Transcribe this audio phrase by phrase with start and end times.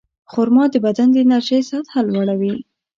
[0.31, 2.55] خرما د بدن د انرژۍ سطحه لوړوي.